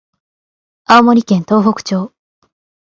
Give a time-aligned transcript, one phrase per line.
[0.85, 2.11] 青森県東北町